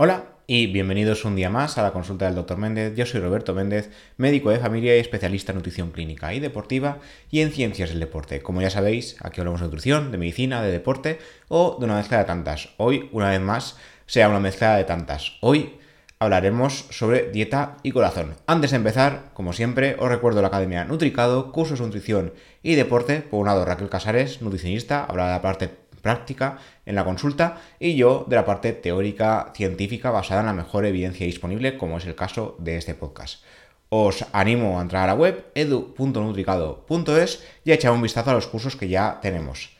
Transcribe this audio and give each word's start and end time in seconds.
Hola 0.00 0.26
y 0.46 0.68
bienvenidos 0.68 1.24
un 1.24 1.34
día 1.34 1.50
más 1.50 1.76
a 1.76 1.82
la 1.82 1.92
consulta 1.92 2.26
del 2.26 2.36
Dr. 2.36 2.56
Méndez. 2.56 2.94
Yo 2.94 3.04
soy 3.04 3.20
Roberto 3.20 3.52
Méndez, 3.52 3.90
médico 4.16 4.50
de 4.50 4.60
familia 4.60 4.96
y 4.96 5.00
especialista 5.00 5.50
en 5.50 5.56
nutrición 5.56 5.90
clínica 5.90 6.32
y 6.32 6.38
deportiva 6.38 6.98
y 7.32 7.40
en 7.40 7.50
ciencias 7.50 7.90
del 7.90 7.98
deporte. 7.98 8.40
Como 8.40 8.62
ya 8.62 8.70
sabéis, 8.70 9.16
aquí 9.20 9.40
hablamos 9.40 9.60
de 9.60 9.66
nutrición, 9.66 10.12
de 10.12 10.18
medicina, 10.18 10.62
de 10.62 10.70
deporte 10.70 11.18
o 11.48 11.78
de 11.80 11.84
una 11.84 11.96
mezcla 11.96 12.18
de 12.18 12.26
tantas. 12.26 12.68
Hoy, 12.76 13.08
una 13.10 13.30
vez 13.30 13.40
más, 13.40 13.76
sea 14.06 14.28
una 14.28 14.38
mezcla 14.38 14.76
de 14.76 14.84
tantas. 14.84 15.32
Hoy 15.40 15.80
hablaremos 16.20 16.86
sobre 16.90 17.32
dieta 17.32 17.78
y 17.82 17.90
corazón. 17.90 18.36
Antes 18.46 18.70
de 18.70 18.76
empezar, 18.76 19.30
como 19.34 19.52
siempre, 19.52 19.96
os 19.98 20.08
recuerdo 20.08 20.42
la 20.42 20.46
Academia 20.46 20.84
Nutricado, 20.84 21.50
cursos 21.50 21.80
de 21.80 21.86
nutrición 21.86 22.34
y 22.62 22.76
deporte. 22.76 23.22
Por 23.22 23.40
un 23.40 23.46
lado, 23.46 23.64
Raquel 23.64 23.88
Casares, 23.88 24.42
nutricionista, 24.42 25.04
habla 25.04 25.26
de 25.26 25.32
la 25.32 25.42
parte 25.42 25.87
práctica 25.98 26.58
en 26.86 26.94
la 26.94 27.04
consulta 27.04 27.60
y 27.78 27.96
yo 27.96 28.24
de 28.28 28.36
la 28.36 28.44
parte 28.44 28.72
teórica 28.72 29.52
científica 29.54 30.10
basada 30.10 30.40
en 30.40 30.46
la 30.46 30.52
mejor 30.52 30.86
evidencia 30.86 31.26
disponible, 31.26 31.76
como 31.76 31.98
es 31.98 32.06
el 32.06 32.14
caso 32.14 32.56
de 32.58 32.76
este 32.76 32.94
podcast. 32.94 33.42
Os 33.90 34.24
animo 34.32 34.78
a 34.78 34.82
entrar 34.82 35.04
a 35.04 35.06
la 35.08 35.14
web 35.14 35.46
edu.nutricado.es 35.54 37.44
y 37.64 37.70
a 37.70 37.74
echar 37.74 37.92
un 37.92 38.02
vistazo 38.02 38.30
a 38.30 38.34
los 38.34 38.46
cursos 38.46 38.76
que 38.76 38.88
ya 38.88 39.18
tenemos. 39.22 39.70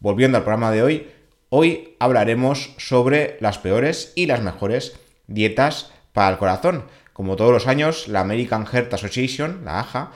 Volviendo 0.00 0.38
al 0.38 0.44
programa 0.44 0.70
de 0.70 0.82
hoy, 0.82 1.10
hoy 1.50 1.96
hablaremos 1.98 2.74
sobre 2.78 3.36
las 3.40 3.58
peores 3.58 4.12
y 4.14 4.26
las 4.26 4.42
mejores 4.42 4.98
dietas 5.26 5.92
para 6.12 6.30
el 6.30 6.38
corazón. 6.38 6.84
Como 7.12 7.36
todos 7.36 7.52
los 7.52 7.66
años, 7.66 8.08
la 8.08 8.20
American 8.20 8.64
Heart 8.64 8.94
Association, 8.94 9.64
la 9.64 9.80
AHA, 9.80 10.12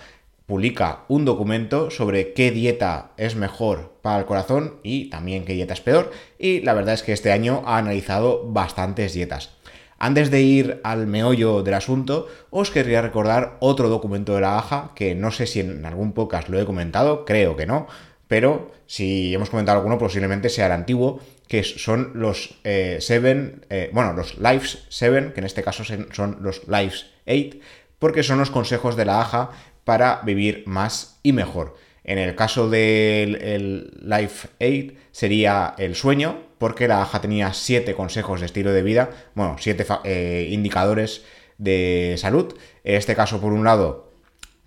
publica 0.53 1.05
un 1.09 1.25
documento 1.25 1.91
sobre 1.91 2.35
qué 2.35 2.51
dieta 2.51 3.13
es 3.17 3.37
mejor 3.37 3.95
para 4.03 4.19
el 4.19 4.27
corazón 4.27 4.75
y 4.83 5.09
también 5.09 5.47
qué 5.47 5.55
dieta 5.55 5.73
es 5.73 5.81
peor. 5.81 6.11
Y 6.39 6.61
la 6.61 6.75
verdad 6.75 6.93
es 6.93 7.03
que 7.03 7.15
este 7.15 7.33
año 7.33 7.63
ha 7.65 7.79
analizado 7.79 8.47
bastantes 8.53 9.15
dietas. 9.15 9.57
Antes 9.99 10.31
de 10.31 10.43
ir 10.43 10.83
al 10.85 11.07
meollo 11.07 11.63
del 11.63 11.73
asunto, 11.73 12.29
os 12.51 12.71
querría 12.71 13.01
recordar 13.01 13.57
otro 13.61 13.89
documento 13.89 14.35
de 14.35 14.43
la 14.43 14.59
AJA, 14.59 14.91
que 14.95 15.15
no 15.15 15.31
sé 15.31 15.47
si 15.47 15.61
en 15.61 15.87
algún 15.87 16.13
podcast 16.13 16.51
lo 16.51 16.61
he 16.61 16.67
comentado, 16.67 17.25
creo 17.25 17.57
que 17.57 17.65
no, 17.65 17.87
pero 18.29 18.73
si 18.87 19.33
hemos 19.33 19.49
comentado 19.49 19.79
alguno, 19.79 19.97
posiblemente 19.97 20.51
sea 20.51 20.67
el 20.67 20.73
antiguo, 20.73 21.21
que 21.49 21.65
son 21.65 22.13
los 22.15 22.59
7, 22.63 22.65
eh, 22.65 23.57
eh, 23.71 23.91
bueno, 23.95 24.13
los 24.13 24.37
Lives 24.37 24.85
7, 24.91 25.33
que 25.33 25.41
en 25.41 25.47
este 25.47 25.63
caso 25.63 25.83
son 25.85 26.39
los 26.43 26.69
Lives 26.69 27.07
8, 27.27 27.57
porque 28.03 28.25
son 28.25 28.41
los 28.41 28.51
consejos 28.51 28.97
de 28.97 29.05
la 29.05 29.21
AJA 29.21 29.51
para 29.85 30.23
vivir 30.25 30.65
más 30.67 31.21
y 31.23 31.33
mejor. 31.33 31.77
En 32.03 32.19
el 32.19 32.35
caso 32.35 32.69
del 32.69 33.97
Life 34.03 34.49
Aid 34.59 34.95
sería 35.13 35.77
el 35.79 35.95
sueño, 35.95 36.49
porque 36.59 36.89
la 36.89 37.01
AJA 37.03 37.21
tenía 37.21 37.53
siete 37.53 37.95
consejos 37.95 38.41
de 38.41 38.47
estilo 38.47 38.73
de 38.73 38.83
vida, 38.83 39.11
bueno, 39.37 39.55
siete 39.61 39.87
eh, 40.03 40.49
indicadores 40.51 41.25
de 41.59 42.17
salud. 42.19 42.53
En 42.83 42.97
este 42.97 43.15
caso, 43.15 43.41
por 43.41 43.53
un 43.53 43.63
lado, 43.63 44.12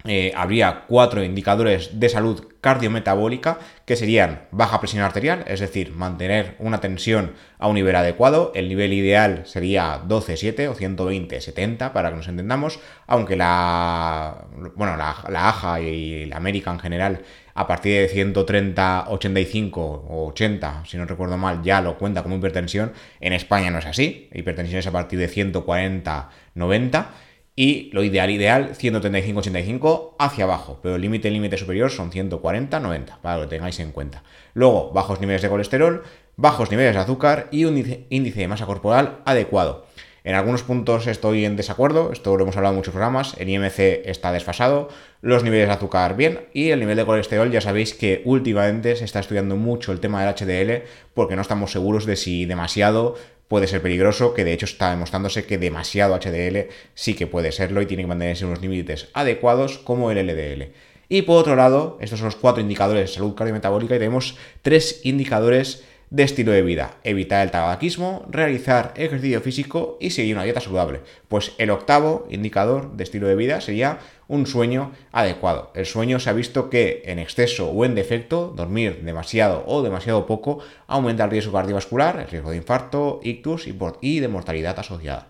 eh, 0.08 0.32
habría 0.36 0.86
cuatro 0.88 1.24
indicadores 1.24 2.00
de 2.00 2.10
salud 2.10 2.48
cardiometabólica 2.62 3.60
que 3.86 3.96
serían 3.96 4.48
baja 4.52 4.80
presión 4.80 5.04
arterial, 5.04 5.44
es 5.48 5.60
decir, 5.60 5.92
mantener 5.94 6.56
una 6.60 6.82
tensión 6.82 7.34
a 7.60 7.68
un 7.68 7.76
nivel 7.76 7.96
adecuado. 7.96 8.52
El 8.56 8.68
nivel 8.70 8.94
ideal 8.94 9.44
sería 9.46 10.02
12-7 10.08 10.68
o 10.68 10.76
120-70 10.76 11.92
para 11.92 12.10
que 12.10 12.16
nos 12.18 12.28
entendamos, 12.28 12.80
aunque 13.08 13.36
la, 13.36 14.46
bueno, 14.76 14.98
la, 14.98 15.16
la 15.30 15.50
AJA 15.50 15.82
y 15.82 16.26
la 16.26 16.38
América 16.38 16.72
en 16.72 16.80
general 16.80 17.22
a 17.56 17.68
partir 17.68 18.02
de 18.02 18.08
130, 18.10 19.06
85 19.08 19.82
o 19.82 20.28
80, 20.28 20.84
si 20.86 20.98
no 20.98 21.06
recuerdo 21.06 21.38
mal, 21.38 21.64
ya 21.64 21.82
lo 21.82 21.98
cuenta 21.98 22.22
como 22.22 22.36
hipertensión. 22.36 22.92
En 23.22 23.32
España 23.32 23.72
no 23.72 23.80
es 23.80 23.86
así, 23.86 24.30
hipertensión 24.34 24.80
es 24.80 24.88
a 24.88 24.92
partir 24.92 25.18
de 25.20 25.30
140, 25.30 26.30
90 26.54 27.10
y 27.56 27.90
lo 27.94 28.04
ideal, 28.04 28.30
ideal, 28.30 28.72
135-85 28.74 30.16
hacia 30.20 30.44
abajo, 30.44 30.80
pero 30.84 30.96
el 30.96 31.02
límite 31.02 31.32
límite 31.32 31.58
superior 31.58 31.90
son 31.90 32.12
140-90, 32.12 33.20
para 33.22 33.42
que 33.42 33.48
tengáis 33.48 33.80
en 33.80 33.92
cuenta. 33.92 34.24
Luego, 34.54 34.92
bajos 34.92 35.22
niveles 35.22 35.42
de 35.42 35.50
colesterol, 35.50 36.04
bajos 36.36 36.70
niveles 36.70 36.96
de 36.96 37.02
azúcar 37.02 37.48
y 37.52 37.64
un 37.64 37.78
índice 38.10 38.40
de 38.42 38.48
masa 38.48 38.66
corporal 38.66 39.20
adecuado. 39.26 39.86
En 40.26 40.34
algunos 40.34 40.64
puntos 40.64 41.06
estoy 41.06 41.46
en 41.46 41.56
desacuerdo, 41.56 42.12
esto 42.12 42.36
lo 42.36 42.44
hemos 42.44 42.58
hablado 42.58 42.74
en 42.74 42.78
muchos 42.78 42.94
programas, 42.94 43.36
el 43.38 43.48
IMC 43.48 43.80
está 44.06 44.32
desfasado, 44.32 44.90
los 45.22 45.44
niveles 45.44 45.68
de 45.68 45.74
azúcar 45.76 46.18
bien 46.18 46.48
y 46.52 46.72
el 46.72 46.80
nivel 46.80 46.98
de 46.98 47.06
colesterol 47.06 47.52
ya 47.52 47.62
sabéis 47.62 47.94
que 47.94 48.24
últimamente 48.26 48.96
se 48.96 49.06
está 49.06 49.20
estudiando 49.20 49.56
mucho 49.56 49.92
el 49.92 50.00
tema 50.00 50.26
del 50.26 50.34
HDL 50.34 50.84
porque 51.14 51.36
no 51.36 51.44
estamos 51.44 51.72
seguros 51.72 52.08
de 52.08 52.16
si 52.16 52.46
demasiado 52.46 53.14
puede 53.48 53.68
ser 53.68 53.82
peligroso, 53.82 54.34
que 54.34 54.44
de 54.44 54.54
hecho 54.54 54.66
está 54.66 54.90
demostrándose 54.90 55.46
que 55.46 55.58
demasiado 55.58 56.16
HDL 56.16 56.70
sí 56.94 57.14
que 57.14 57.28
puede 57.28 57.52
serlo 57.52 57.82
y 57.82 57.86
tiene 57.86 58.04
que 58.04 58.08
mantenerse 58.08 58.46
unos 58.46 58.62
límites 58.62 59.10
adecuados 59.14 59.78
como 59.78 60.12
el 60.12 60.26
LDL. 60.26 60.72
Y 61.08 61.22
por 61.22 61.38
otro 61.38 61.56
lado, 61.56 61.98
estos 62.02 62.20
son 62.20 62.28
los 62.28 62.36
cuatro 62.36 62.62
indicadores 62.62 63.10
de 63.10 63.16
salud 63.16 63.36
cardiometabólica 63.36 63.96
y 63.96 64.00
tenemos 64.00 64.38
tres 64.62 65.02
indicadores 65.04 65.84
de 66.10 66.24
estilo 66.24 66.52
de 66.52 66.62
vida, 66.62 66.98
evitar 67.04 67.44
el 67.44 67.52
tabaquismo, 67.52 68.26
realizar 68.30 68.94
ejercicio 68.96 69.42
físico 69.42 69.98
y 70.00 70.12
seguir 70.12 70.36
una 70.36 70.44
dieta 70.44 70.62
saludable. 70.62 71.02
Pues 71.28 71.54
el 71.58 71.70
octavo 71.70 72.28
indicador 72.30 72.96
de 72.96 73.04
estilo 73.04 73.28
de 73.28 73.36
vida 73.36 73.62
sería 73.62 74.00
un 74.28 74.48
sueño 74.48 74.92
adecuado. 75.12 75.72
El 75.76 75.86
sueño 75.86 76.20
se 76.20 76.30
ha 76.30 76.34
visto 76.34 76.70
que 76.70 77.04
en 77.06 77.20
exceso 77.20 77.70
o 77.70 77.86
en 77.86 77.96
defecto, 77.96 78.54
dormir 78.56 79.02
demasiado 79.04 79.64
o 79.68 79.82
demasiado 79.82 80.26
poco, 80.26 80.60
aumenta 80.88 81.26
el 81.26 81.32
riesgo 81.32 81.54
cardiovascular, 81.54 82.20
el 82.20 82.28
riesgo 82.28 82.52
de 82.52 82.58
infarto, 82.58 83.20
ictus 83.24 83.68
y 84.02 84.20
de 84.20 84.28
mortalidad 84.28 84.80
asociada. 84.80 85.28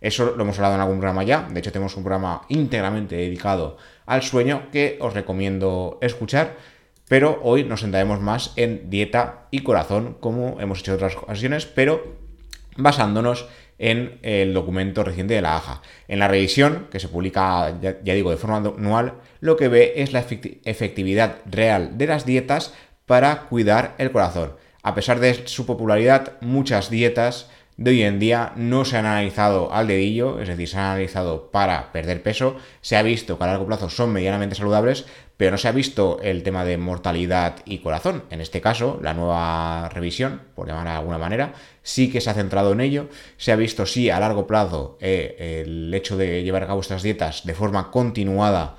Eso 0.00 0.34
lo 0.36 0.42
hemos 0.42 0.58
hablado 0.58 0.74
en 0.74 0.82
algún 0.82 0.98
programa 0.98 1.22
ya, 1.24 1.48
de 1.50 1.60
hecho 1.60 1.72
tenemos 1.72 1.96
un 1.96 2.02
programa 2.02 2.42
íntegramente 2.50 3.16
dedicado 3.16 3.78
al 4.04 4.22
sueño 4.22 4.68
que 4.70 4.98
os 5.00 5.14
recomiendo 5.14 5.96
escuchar 6.02 6.56
pero 7.08 7.40
hoy 7.42 7.64
nos 7.64 7.80
centraremos 7.80 8.20
más 8.20 8.52
en 8.56 8.90
dieta 8.90 9.46
y 9.50 9.60
corazón, 9.60 10.16
como 10.20 10.60
hemos 10.60 10.80
hecho 10.80 10.94
otras 10.94 11.16
ocasiones, 11.16 11.66
pero 11.66 12.16
basándonos 12.76 13.46
en 13.78 14.18
el 14.22 14.54
documento 14.54 15.02
reciente 15.04 15.34
de 15.34 15.42
la 15.42 15.56
AJA. 15.56 15.82
En 16.08 16.18
la 16.18 16.28
revisión, 16.28 16.86
que 16.90 17.00
se 17.00 17.08
publica, 17.08 17.78
ya, 17.80 18.14
digo, 18.14 18.30
de 18.30 18.36
forma 18.36 18.56
anual, 18.56 19.14
lo 19.40 19.56
que 19.56 19.68
ve 19.68 19.94
es 19.96 20.12
la 20.12 20.24
efectividad 20.64 21.38
real 21.46 21.98
de 21.98 22.06
las 22.06 22.24
dietas 22.24 22.72
para 23.06 23.42
cuidar 23.42 23.94
el 23.98 24.12
corazón. 24.12 24.54
A 24.82 24.94
pesar 24.94 25.20
de 25.20 25.46
su 25.46 25.66
popularidad, 25.66 26.32
muchas 26.40 26.90
dietas 26.90 27.50
de 27.76 27.90
hoy 27.90 28.02
en 28.02 28.20
día 28.20 28.52
no 28.54 28.84
se 28.84 28.96
han 28.96 29.06
analizado 29.06 29.72
al 29.72 29.88
dedillo, 29.88 30.40
es 30.40 30.48
decir, 30.48 30.68
se 30.68 30.78
han 30.78 30.84
analizado 30.84 31.50
para 31.50 31.90
perder 31.90 32.22
peso, 32.22 32.56
se 32.80 32.96
ha 32.96 33.02
visto 33.02 33.36
que 33.36 33.44
a 33.44 33.48
largo 33.48 33.66
plazo 33.66 33.90
son 33.90 34.12
medianamente 34.12 34.54
saludables, 34.54 35.06
pero 35.36 35.50
no 35.50 35.58
se 35.58 35.68
ha 35.68 35.72
visto 35.72 36.20
el 36.22 36.42
tema 36.42 36.64
de 36.64 36.78
mortalidad 36.78 37.56
y 37.64 37.78
corazón. 37.78 38.24
En 38.30 38.40
este 38.40 38.60
caso, 38.60 39.00
la 39.02 39.14
nueva 39.14 39.88
revisión, 39.88 40.42
por 40.54 40.68
llamar 40.68 40.86
de 40.86 40.92
alguna 40.92 41.18
manera, 41.18 41.54
sí 41.82 42.10
que 42.10 42.20
se 42.20 42.30
ha 42.30 42.34
centrado 42.34 42.72
en 42.72 42.80
ello. 42.80 43.08
Se 43.36 43.52
ha 43.52 43.56
visto 43.56 43.86
sí 43.86 44.10
a 44.10 44.20
largo 44.20 44.46
plazo 44.46 44.96
eh, 45.00 45.62
el 45.64 45.92
hecho 45.92 46.16
de 46.16 46.42
llevar 46.42 46.62
a 46.62 46.66
cabo 46.68 46.80
estas 46.80 47.02
dietas 47.02 47.44
de 47.44 47.54
forma 47.54 47.90
continuada 47.90 48.76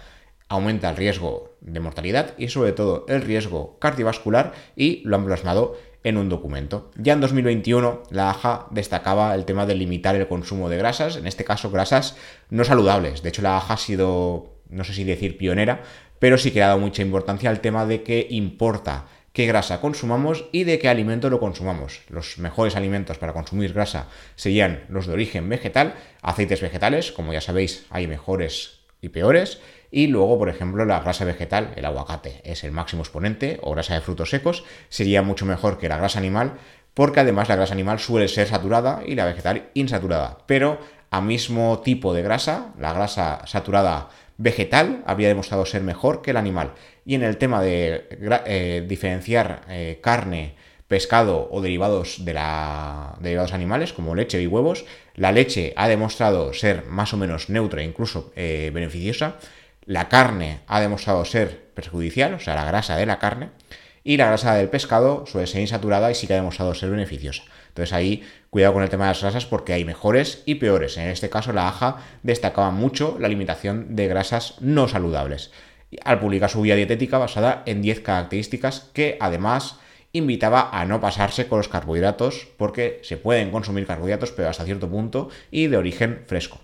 aumenta 0.48 0.90
el 0.90 0.96
riesgo 0.96 1.56
de 1.62 1.80
mortalidad 1.80 2.36
y 2.38 2.50
sobre 2.50 2.72
todo 2.72 3.06
el 3.10 3.22
riesgo 3.22 3.78
cardiovascular 3.80 4.54
y 4.76 5.02
lo 5.06 5.16
han 5.16 5.26
plasmado 5.26 5.76
en 6.04 6.18
un 6.18 6.30
documento. 6.30 6.92
Ya 6.96 7.14
en 7.14 7.22
2021 7.22 8.04
la 8.12 8.30
AJA 8.30 8.68
destacaba 8.70 9.34
el 9.34 9.46
tema 9.46 9.66
de 9.66 9.74
limitar 9.74 10.16
el 10.16 10.28
consumo 10.28 10.70
de 10.70 10.78
grasas, 10.78 11.18
en 11.18 11.26
este 11.26 11.44
caso 11.44 11.72
grasas 11.72 12.16
no 12.50 12.64
saludables. 12.64 13.24
De 13.24 13.30
hecho 13.30 13.42
la 13.42 13.58
AJA 13.58 13.74
ha 13.74 13.78
sido, 13.78 14.54
no 14.70 14.84
sé 14.84 14.94
si 14.94 15.04
decir 15.04 15.38
pionera, 15.38 15.82
pero 16.20 16.38
sí 16.38 16.52
que 16.52 16.64
ha 16.64 16.68
dado 16.68 16.80
mucha 16.80 17.02
importancia 17.02 17.50
al 17.50 17.62
tema 17.62 17.86
de 17.86 18.04
que 18.04 18.28
importa 18.30 19.06
qué 19.34 19.46
grasa 19.46 19.82
consumamos 19.82 20.46
y 20.52 20.64
de 20.64 20.80
qué 20.80 20.88
alimento 20.88 21.30
lo 21.30 21.40
consumamos. 21.40 22.02
Los 22.10 22.38
mejores 22.38 22.76
alimentos 22.76 23.18
para 23.18 23.34
consumir 23.34 23.74
grasa 23.74 24.08
serían 24.36 24.86
los 24.88 25.08
de 25.08 25.14
origen 25.14 25.50
vegetal, 25.50 25.96
aceites 26.22 26.62
vegetales, 26.62 27.12
como 27.12 27.34
ya 27.34 27.42
sabéis 27.42 27.86
hay 27.90 28.08
mejores 28.08 28.80
y 29.02 29.10
peores, 29.10 29.60
y 29.92 30.08
luego, 30.08 30.38
por 30.40 30.50
ejemplo, 30.50 30.86
la 30.86 31.00
grasa 31.02 31.26
vegetal, 31.26 31.74
el 31.76 31.86
aguacate, 31.86 32.42
es 32.44 32.64
el 32.64 32.72
máximo 32.72 33.04
exponente, 33.04 33.60
o 33.62 33.72
grasa 33.72 33.94
de 33.94 34.02
frutos 34.02 34.30
secos, 34.30 34.64
sería 34.90 35.22
mucho 35.22 35.46
mejor 35.46 35.78
que 35.78 35.90
la 35.90 35.98
grasa 35.98 36.20
animal, 36.20 36.54
porque 36.94 37.20
además 37.20 37.50
la 37.50 37.58
grasa 37.58 37.74
animal 37.74 38.00
suele 38.00 38.28
ser 38.28 38.48
saturada 38.48 39.04
y 39.06 39.16
la 39.16 39.26
vegetal 39.26 39.70
insaturada. 39.74 40.40
Pero 40.48 40.80
a 41.12 41.22
mismo 41.22 41.80
tipo 41.80 42.14
de 42.14 42.24
grasa, 42.24 42.74
la 42.80 42.94
grasa 42.94 43.42
saturada 43.46 44.10
vegetal 44.38 45.04
habría 45.06 45.28
demostrado 45.28 45.66
ser 45.66 45.82
mejor 45.82 46.22
que 46.22 46.32
el 46.32 46.38
animal. 46.38 46.74
Y 47.06 47.16
en 47.16 47.24
el 47.24 47.38
tema 47.38 47.62
de 47.62 48.08
eh, 48.46 48.86
diferenciar 48.88 49.62
eh, 49.70 50.00
carne, 50.02 50.56
pescado 50.88 51.48
o 51.52 51.62
derivados 51.62 52.26
de 52.26 52.34
la, 52.34 53.18
animales 53.52 53.94
como 53.94 54.16
leche 54.16 54.42
y 54.42 54.48
huevos, 54.48 54.86
la 55.16 55.32
leche 55.32 55.74
ha 55.76 55.88
demostrado 55.88 56.54
ser 56.54 56.86
más 56.86 57.14
o 57.14 57.18
menos 57.18 57.50
neutra 57.50 57.82
e 57.82 57.86
incluso 57.86 58.32
eh, 58.36 58.72
beneficiosa, 58.74 59.38
la 59.86 60.10
carne 60.10 60.62
ha 60.68 60.80
demostrado 60.80 61.26
ser 61.26 61.72
perjudicial, 61.74 62.34
o 62.34 62.40
sea, 62.40 62.56
la 62.56 62.66
grasa 62.66 62.98
de 62.98 63.06
la 63.06 63.20
carne, 63.20 63.50
y 64.04 64.18
la 64.18 64.28
grasa 64.28 64.54
del 64.56 64.70
pescado 64.70 65.26
suele 65.26 65.48
ser 65.48 65.62
insaturada 65.62 66.12
y 66.12 66.16
sí 66.16 66.28
que 66.28 66.34
ha 66.34 66.38
demostrado 66.38 66.76
ser 66.76 66.92
beneficiosa. 66.92 67.44
Entonces 67.76 67.92
ahí 67.92 68.24
cuidado 68.50 68.74
con 68.74 68.84
el 68.84 68.90
tema 68.90 69.04
de 69.04 69.10
las 69.10 69.22
grasas 69.22 69.46
porque 69.46 69.74
hay 69.74 69.84
mejores 69.84 70.44
y 70.46 70.56
peores. 70.56 70.96
En 70.96 71.10
este 71.10 71.30
caso 71.30 71.52
la 71.52 71.68
AJA 71.68 71.98
destacaba 72.24 72.72
mucho 72.72 73.18
la 73.20 73.28
limitación 73.28 73.98
de 73.98 74.08
grasas 74.08 74.56
no 74.62 74.88
saludables 74.88 75.52
al 76.04 76.20
publicar 76.20 76.50
su 76.50 76.62
guía 76.62 76.76
dietética 76.76 77.18
basada 77.18 77.64
en 77.66 77.82
10 77.82 78.02
características 78.02 78.90
que 78.94 79.18
además 79.20 79.78
invitaba 80.14 80.70
a 80.72 80.86
no 80.86 81.02
pasarse 81.02 81.48
con 81.48 81.58
los 81.58 81.68
carbohidratos 81.68 82.48
porque 82.58 83.00
se 83.04 83.18
pueden 83.18 83.52
consumir 83.52 83.86
carbohidratos 83.86 84.32
pero 84.32 84.50
hasta 84.50 84.66
cierto 84.66 84.90
punto 84.90 85.30
y 85.52 85.68
de 85.68 85.78
origen 85.78 86.24
fresco. 86.26 86.60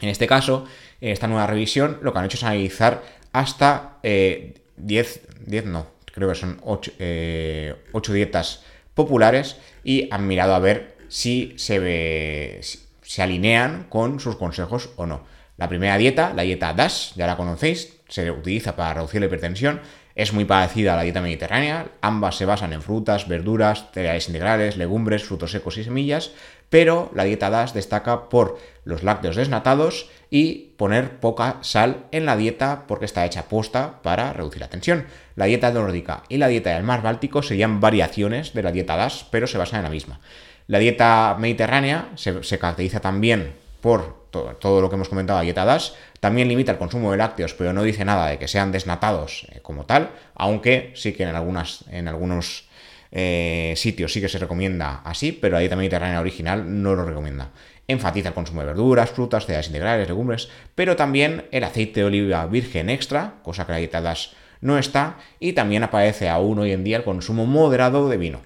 En 0.00 0.08
este 0.08 0.26
caso, 0.26 0.66
en 1.00 1.10
esta 1.10 1.26
nueva 1.26 1.46
revisión 1.46 1.98
lo 2.02 2.12
que 2.12 2.18
han 2.18 2.24
hecho 2.26 2.36
es 2.36 2.44
analizar 2.44 3.02
hasta 3.32 3.98
10, 4.02 4.02
eh, 4.02 4.54
10 4.76 5.64
no, 5.66 5.86
creo 6.04 6.28
que 6.28 6.34
son 6.34 6.60
8, 6.62 6.92
eh, 6.98 7.74
dietas 8.08 8.64
populares 8.94 9.56
y 9.82 10.08
han 10.10 10.26
mirado 10.26 10.54
a 10.54 10.58
ver 10.58 10.96
si 11.08 11.54
se, 11.56 11.78
ve, 11.78 12.60
se 13.02 13.22
alinean 13.22 13.86
con 13.88 14.20
sus 14.20 14.36
consejos 14.36 14.90
o 14.96 15.06
no. 15.06 15.24
La 15.56 15.68
primera 15.68 15.96
dieta, 15.98 16.32
la 16.34 16.42
dieta 16.42 16.72
DASH, 16.72 17.14
ya 17.14 17.26
la 17.26 17.36
conocéis, 17.36 18.00
se 18.08 18.30
utiliza 18.30 18.74
para 18.74 18.94
reducir 18.94 19.20
la 19.20 19.26
hipertensión, 19.26 19.80
es 20.14 20.32
muy 20.32 20.44
parecida 20.44 20.94
a 20.94 20.96
la 20.96 21.02
dieta 21.02 21.20
mediterránea, 21.20 21.88
ambas 22.00 22.36
se 22.36 22.46
basan 22.46 22.72
en 22.72 22.82
frutas, 22.82 23.26
verduras, 23.26 23.86
cereales 23.92 24.28
integrales, 24.28 24.76
legumbres, 24.76 25.24
frutos 25.24 25.50
secos 25.50 25.76
y 25.78 25.84
semillas, 25.84 26.30
pero 26.70 27.10
la 27.14 27.24
dieta 27.24 27.50
DAS 27.50 27.74
destaca 27.74 28.28
por 28.28 28.58
los 28.84 29.02
lácteos 29.02 29.36
desnatados 29.36 30.10
y 30.30 30.74
poner 30.76 31.20
poca 31.20 31.58
sal 31.60 32.06
en 32.10 32.26
la 32.26 32.36
dieta 32.36 32.84
porque 32.86 33.04
está 33.04 33.24
hecha 33.24 33.48
posta 33.48 34.02
para 34.02 34.32
reducir 34.32 34.60
la 34.60 34.68
tensión. 34.68 35.06
La 35.36 35.44
dieta 35.44 35.70
nórdica 35.70 36.24
y 36.28 36.38
la 36.38 36.48
dieta 36.48 36.74
del 36.74 36.82
mar 36.82 37.02
Báltico 37.02 37.42
serían 37.42 37.80
variaciones 37.80 38.54
de 38.54 38.62
la 38.62 38.72
dieta 38.72 38.96
DAS, 38.96 39.26
pero 39.30 39.46
se 39.46 39.58
basan 39.58 39.80
en 39.80 39.84
la 39.84 39.90
misma. 39.90 40.20
La 40.66 40.78
dieta 40.78 41.36
mediterránea 41.38 42.08
se, 42.14 42.58
caracteriza 42.58 43.00
también 43.00 43.54
por 43.84 44.30
todo, 44.30 44.80
lo 44.80 44.88
que 44.88 44.94
hemos 44.96 45.10
comentado, 45.10 45.42
dieta 45.42 45.66
DAS, 45.66 45.94
también 46.18 46.48
limita 46.48 46.72
el 46.72 46.78
consumo 46.78 47.10
de 47.10 47.18
lácteos, 47.18 47.52
pero 47.52 47.74
no 47.74 47.82
dice 47.82 48.02
nada 48.06 48.28
de 48.28 48.38
que 48.38 48.48
sean 48.48 48.72
desnatados 48.72 49.46
eh, 49.52 49.60
como 49.60 49.84
tal, 49.84 50.08
aunque 50.34 50.90
sí 50.94 51.12
que 51.12 51.24
en, 51.24 51.28
en 51.28 52.08
algunos 52.08 52.68
eh, 53.12 53.74
sitios 53.76 54.10
sí 54.10 54.22
que 54.22 54.30
se 54.30 54.38
recomienda 54.38 55.02
así, 55.04 55.32
pero 55.32 55.52
la 55.52 55.58
dieta 55.58 55.76
mediterránea 55.76 56.18
original 56.18 56.82
no 56.82 56.94
lo 56.94 57.04
recomienda. 57.04 57.50
Enfatiza 57.86 58.28
el 58.28 58.34
consumo 58.34 58.62
de 58.62 58.68
verduras, 58.68 59.10
frutas, 59.10 59.44
cereales 59.44 59.66
integrales, 59.66 60.08
legumbres, 60.08 60.48
pero 60.74 60.96
también 60.96 61.44
el 61.50 61.62
aceite 61.62 62.00
de 62.00 62.06
oliva 62.06 62.46
virgen 62.46 62.88
extra, 62.88 63.34
cosa 63.42 63.66
que 63.66 63.72
la 63.72 63.78
dieta 63.78 64.00
DAS 64.00 64.32
no 64.62 64.78
está, 64.78 65.18
y 65.40 65.52
también 65.52 65.82
aparece 65.82 66.30
aún 66.30 66.58
hoy 66.58 66.72
en 66.72 66.84
día 66.84 66.96
el 66.96 67.04
consumo 67.04 67.44
moderado 67.44 68.08
de 68.08 68.16
vino. 68.16 68.40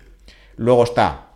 Luego 0.57 0.83
está 0.83 1.27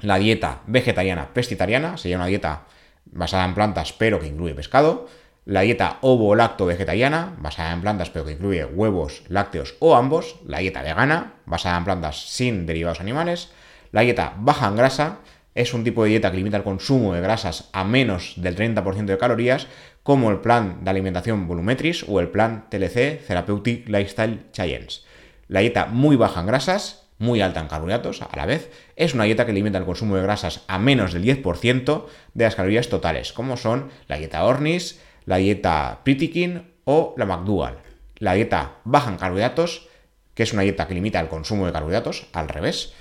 la 0.00 0.18
dieta 0.18 0.62
vegetariana 0.66 1.28
pescetariana, 1.32 1.96
sería 1.96 2.16
una 2.16 2.26
dieta 2.26 2.64
basada 3.14 3.44
en 3.46 3.54
plantas 3.54 3.92
pero 3.92 4.20
que 4.20 4.26
incluye 4.26 4.54
pescado 4.54 5.06
la 5.46 5.60
dieta 5.60 5.98
ovo-lacto-vegetariana, 6.00 7.36
basada 7.38 7.72
en 7.72 7.82
plantas 7.82 8.10
pero 8.10 8.24
que 8.24 8.32
incluye 8.32 8.64
huevos, 8.64 9.22
lácteos 9.28 9.76
o 9.78 9.94
ambos, 9.94 10.36
la 10.46 10.58
dieta 10.58 10.82
vegana, 10.82 11.34
basada 11.44 11.76
en 11.76 11.84
plantas 11.84 12.30
sin 12.30 12.66
derivados 12.66 13.00
animales, 13.00 13.50
la 13.92 14.00
dieta 14.00 14.34
baja 14.38 14.68
en 14.68 14.76
grasa, 14.76 15.18
es 15.54 15.74
un 15.74 15.84
tipo 15.84 16.02
de 16.02 16.10
dieta 16.10 16.30
que 16.30 16.38
limita 16.38 16.56
el 16.56 16.62
consumo 16.64 17.14
de 17.14 17.20
grasas 17.20 17.68
a 17.72 17.84
menos 17.84 18.34
del 18.36 18.56
30% 18.56 19.04
de 19.04 19.18
calorías, 19.18 19.68
como 20.02 20.30
el 20.30 20.40
plan 20.40 20.82
de 20.82 20.90
alimentación 20.90 21.46
Volumetris 21.46 22.04
o 22.08 22.20
el 22.20 22.28
plan 22.28 22.66
TLC 22.70 23.24
Therapeutic 23.26 23.88
Lifestyle 23.88 24.46
Science. 24.52 25.02
La 25.48 25.60
dieta 25.60 25.86
muy 25.86 26.16
baja 26.16 26.40
en 26.40 26.46
grasas, 26.46 27.03
muy 27.18 27.40
alta 27.40 27.60
en 27.60 27.68
carbohidratos 27.68 28.22
a 28.22 28.36
la 28.36 28.46
vez, 28.46 28.70
es 28.96 29.14
una 29.14 29.24
dieta 29.24 29.46
que 29.46 29.52
limita 29.52 29.78
el 29.78 29.84
consumo 29.84 30.16
de 30.16 30.22
grasas 30.22 30.62
a 30.68 30.78
menos 30.78 31.12
del 31.12 31.24
10% 31.24 32.06
de 32.34 32.44
las 32.44 32.54
calorías 32.54 32.88
totales, 32.88 33.32
como 33.32 33.56
son 33.56 33.90
la 34.08 34.16
dieta 34.16 34.44
Ornis, 34.44 35.00
la 35.24 35.36
dieta 35.36 36.00
Pritikin 36.04 36.72
o 36.84 37.14
la 37.16 37.26
McDougall. 37.26 37.78
La 38.18 38.34
dieta 38.34 38.76
baja 38.84 39.10
en 39.10 39.16
carbohidratos, 39.16 39.88
que 40.34 40.42
es 40.42 40.52
una 40.52 40.62
dieta 40.62 40.86
que 40.86 40.94
limita 40.94 41.20
el 41.20 41.28
consumo 41.28 41.66
de 41.66 41.72
carbohidratos, 41.72 42.26
al 42.32 42.48
revés, 42.48 42.92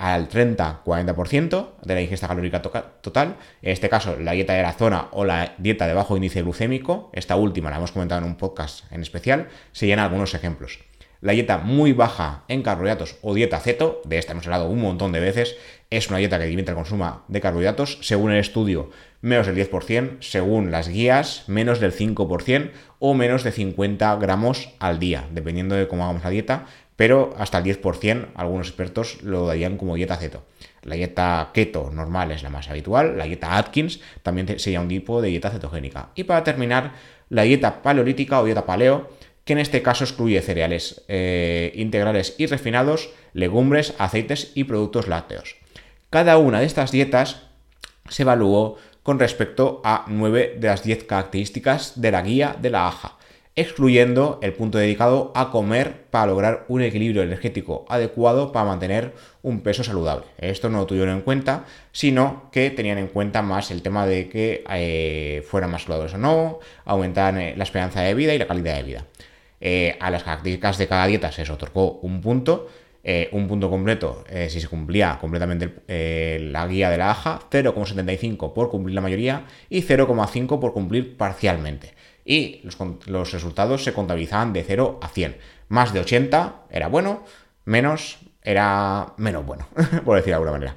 al 0.00 0.30
30-40% 0.30 1.72
de 1.82 1.94
la 1.94 2.00
ingesta 2.00 2.26
calórica 2.26 2.62
total. 2.62 3.36
En 3.60 3.72
este 3.72 3.90
caso, 3.90 4.16
la 4.18 4.32
dieta 4.32 4.54
de 4.54 4.62
la 4.62 4.72
zona 4.72 5.08
o 5.12 5.26
la 5.26 5.54
dieta 5.58 5.86
de 5.86 5.92
bajo 5.92 6.16
índice 6.16 6.40
glucémico, 6.42 7.10
esta 7.12 7.36
última 7.36 7.68
la 7.68 7.76
hemos 7.76 7.92
comentado 7.92 8.22
en 8.22 8.26
un 8.26 8.36
podcast 8.36 8.90
en 8.90 9.02
especial, 9.02 9.48
serían 9.72 9.98
algunos 9.98 10.32
ejemplos. 10.32 10.78
La 11.20 11.32
dieta 11.32 11.58
muy 11.58 11.92
baja 11.92 12.44
en 12.48 12.62
carbohidratos 12.62 13.16
o 13.20 13.34
dieta 13.34 13.60
ceto, 13.60 14.00
de 14.06 14.16
esta 14.16 14.32
hemos 14.32 14.46
hablado 14.46 14.68
un 14.68 14.80
montón 14.80 15.12
de 15.12 15.20
veces, 15.20 15.56
es 15.90 16.08
una 16.08 16.16
dieta 16.16 16.38
que 16.38 16.46
limita 16.46 16.72
el 16.72 16.76
consumo 16.76 17.22
de 17.28 17.42
carbohidratos. 17.42 17.98
Según 18.00 18.32
el 18.32 18.38
estudio, 18.38 18.90
menos 19.20 19.46
del 19.46 19.56
10%, 19.56 20.22
según 20.22 20.70
las 20.70 20.88
guías, 20.88 21.44
menos 21.46 21.78
del 21.78 21.92
5% 21.92 22.70
o 23.00 23.12
menos 23.12 23.44
de 23.44 23.52
50 23.52 24.16
gramos 24.16 24.70
al 24.78 24.98
día, 24.98 25.28
dependiendo 25.30 25.74
de 25.74 25.88
cómo 25.88 26.04
hagamos 26.04 26.24
la 26.24 26.30
dieta, 26.30 26.66
pero 26.96 27.34
hasta 27.38 27.58
el 27.58 27.64
10% 27.64 28.28
algunos 28.34 28.68
expertos 28.68 29.22
lo 29.22 29.46
darían 29.46 29.76
como 29.76 29.96
dieta 29.96 30.16
ceto. 30.16 30.44
La 30.82 30.94
dieta 30.94 31.50
keto 31.52 31.90
normal 31.90 32.30
es 32.30 32.42
la 32.42 32.48
más 32.48 32.70
habitual, 32.70 33.18
la 33.18 33.24
dieta 33.24 33.58
Atkins 33.58 34.00
también 34.22 34.58
sería 34.58 34.80
un 34.80 34.88
tipo 34.88 35.20
de 35.20 35.28
dieta 35.28 35.50
cetogénica. 35.50 36.10
Y 36.14 36.24
para 36.24 36.44
terminar, 36.44 36.92
la 37.28 37.42
dieta 37.42 37.82
paleolítica 37.82 38.40
o 38.40 38.44
dieta 38.44 38.66
paleo 38.66 39.08
que 39.50 39.54
en 39.54 39.58
este 39.58 39.82
caso 39.82 40.04
excluye 40.04 40.40
cereales 40.42 41.02
eh, 41.08 41.72
integrales 41.74 42.36
y 42.38 42.46
refinados, 42.46 43.10
legumbres, 43.32 43.94
aceites 43.98 44.52
y 44.54 44.62
productos 44.62 45.08
lácteos. 45.08 45.56
Cada 46.08 46.38
una 46.38 46.60
de 46.60 46.66
estas 46.66 46.92
dietas 46.92 47.42
se 48.08 48.22
evaluó 48.22 48.76
con 49.02 49.18
respecto 49.18 49.82
a 49.82 50.04
9 50.06 50.54
de 50.60 50.68
las 50.68 50.84
10 50.84 51.02
características 51.02 52.00
de 52.00 52.12
la 52.12 52.22
guía 52.22 52.56
de 52.62 52.70
la 52.70 52.86
AJA, 52.86 53.16
excluyendo 53.56 54.38
el 54.40 54.52
punto 54.52 54.78
dedicado 54.78 55.32
a 55.34 55.50
comer 55.50 56.04
para 56.10 56.26
lograr 56.28 56.64
un 56.68 56.82
equilibrio 56.82 57.24
energético 57.24 57.86
adecuado 57.88 58.52
para 58.52 58.66
mantener 58.66 59.14
un 59.42 59.62
peso 59.62 59.82
saludable. 59.82 60.26
Esto 60.38 60.68
no 60.68 60.78
lo 60.78 60.86
tuvieron 60.86 61.16
en 61.16 61.22
cuenta, 61.22 61.64
sino 61.90 62.50
que 62.52 62.70
tenían 62.70 62.98
en 62.98 63.08
cuenta 63.08 63.42
más 63.42 63.72
el 63.72 63.82
tema 63.82 64.06
de 64.06 64.28
que 64.28 64.62
eh, 64.70 65.44
fueran 65.48 65.72
más 65.72 65.82
saludables 65.82 66.14
o 66.14 66.18
no, 66.18 66.60
aumentar 66.84 67.36
eh, 67.36 67.54
la 67.56 67.64
esperanza 67.64 68.02
de 68.02 68.14
vida 68.14 68.32
y 68.32 68.38
la 68.38 68.46
calidad 68.46 68.76
de 68.76 68.82
vida. 68.84 69.06
Eh, 69.60 69.96
a 70.00 70.10
las 70.10 70.22
características 70.22 70.78
de 70.78 70.88
cada 70.88 71.06
dieta 71.06 71.30
se 71.30 71.42
les 71.42 71.50
otorgó 71.50 72.00
un 72.00 72.20
punto, 72.20 72.68
eh, 73.04 73.28
un 73.32 73.46
punto 73.46 73.68
completo 73.68 74.24
eh, 74.28 74.48
si 74.48 74.60
se 74.60 74.68
cumplía 74.68 75.18
completamente 75.20 75.82
la 76.40 76.66
guía 76.66 76.88
de 76.90 76.96
la 76.98 77.10
AJA, 77.10 77.40
0,75 77.50 78.52
por 78.54 78.70
cumplir 78.70 78.94
la 78.94 79.00
mayoría 79.02 79.44
y 79.68 79.82
0,5 79.82 80.58
por 80.58 80.72
cumplir 80.72 81.16
parcialmente. 81.16 81.94
Y 82.24 82.60
los, 82.64 82.76
los, 83.06 83.32
resultados 83.32 83.84
se 83.84 83.92
contabilizaban 83.92 84.52
de 84.52 84.62
0 84.62 85.00
a 85.02 85.08
100. 85.08 85.36
Más 85.68 85.92
de 85.92 86.00
80 86.00 86.66
era 86.70 86.88
bueno, 86.88 87.24
menos 87.64 88.18
era 88.42 89.14
menos 89.16 89.44
bueno, 89.44 89.68
por 90.04 90.16
decir 90.16 90.30
de 90.30 90.34
alguna 90.34 90.52
manera. 90.52 90.76